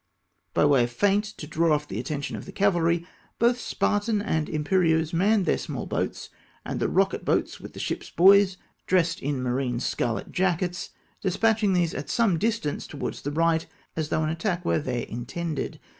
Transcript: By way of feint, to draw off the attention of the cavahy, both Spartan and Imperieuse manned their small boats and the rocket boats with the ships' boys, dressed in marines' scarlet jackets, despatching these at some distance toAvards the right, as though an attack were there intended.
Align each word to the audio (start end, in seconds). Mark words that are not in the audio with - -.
By 0.55 0.65
way 0.65 0.85
of 0.85 0.89
feint, 0.89 1.23
to 1.25 1.45
draw 1.45 1.75
off 1.75 1.87
the 1.87 1.99
attention 1.99 2.35
of 2.35 2.45
the 2.47 2.51
cavahy, 2.51 3.05
both 3.37 3.59
Spartan 3.61 4.19
and 4.19 4.49
Imperieuse 4.49 5.13
manned 5.13 5.45
their 5.45 5.59
small 5.59 5.85
boats 5.85 6.29
and 6.65 6.79
the 6.79 6.89
rocket 6.89 7.23
boats 7.23 7.59
with 7.59 7.73
the 7.73 7.79
ships' 7.79 8.09
boys, 8.09 8.57
dressed 8.87 9.19
in 9.21 9.43
marines' 9.43 9.85
scarlet 9.85 10.31
jackets, 10.31 10.89
despatching 11.21 11.73
these 11.73 11.93
at 11.93 12.09
some 12.09 12.39
distance 12.39 12.87
toAvards 12.87 13.21
the 13.21 13.29
right, 13.29 13.67
as 13.95 14.09
though 14.09 14.23
an 14.23 14.29
attack 14.29 14.65
were 14.65 14.79
there 14.79 15.03
intended. 15.05 15.79